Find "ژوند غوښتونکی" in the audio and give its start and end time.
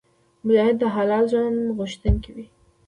1.31-2.31